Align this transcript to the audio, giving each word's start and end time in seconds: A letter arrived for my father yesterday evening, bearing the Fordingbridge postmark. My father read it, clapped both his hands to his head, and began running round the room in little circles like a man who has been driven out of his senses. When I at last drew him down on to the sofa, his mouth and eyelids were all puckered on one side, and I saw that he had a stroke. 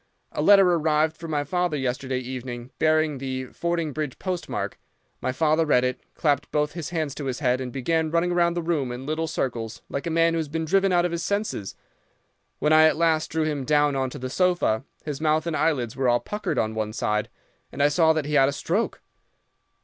A 0.31 0.41
letter 0.41 0.67
arrived 0.67 1.15
for 1.15 1.27
my 1.27 1.43
father 1.43 1.77
yesterday 1.77 2.17
evening, 2.17 2.71
bearing 2.79 3.19
the 3.19 3.49
Fordingbridge 3.53 4.17
postmark. 4.17 4.79
My 5.21 5.31
father 5.31 5.63
read 5.63 5.83
it, 5.83 6.01
clapped 6.15 6.51
both 6.51 6.71
his 6.73 6.89
hands 6.89 7.13
to 7.13 7.25
his 7.25 7.37
head, 7.37 7.61
and 7.61 7.71
began 7.71 8.09
running 8.09 8.33
round 8.33 8.57
the 8.57 8.63
room 8.63 8.91
in 8.91 9.05
little 9.05 9.27
circles 9.27 9.83
like 9.89 10.07
a 10.07 10.09
man 10.09 10.33
who 10.33 10.39
has 10.39 10.47
been 10.47 10.65
driven 10.65 10.91
out 10.91 11.05
of 11.05 11.11
his 11.11 11.23
senses. 11.23 11.75
When 12.57 12.73
I 12.73 12.85
at 12.85 12.97
last 12.97 13.29
drew 13.29 13.43
him 13.43 13.63
down 13.63 13.95
on 13.95 14.09
to 14.09 14.17
the 14.17 14.31
sofa, 14.31 14.83
his 15.05 15.21
mouth 15.21 15.45
and 15.45 15.55
eyelids 15.55 15.95
were 15.95 16.09
all 16.09 16.19
puckered 16.19 16.57
on 16.57 16.73
one 16.73 16.93
side, 16.93 17.29
and 17.71 17.83
I 17.83 17.89
saw 17.89 18.11
that 18.13 18.25
he 18.25 18.33
had 18.33 18.49
a 18.49 18.53
stroke. 18.53 19.01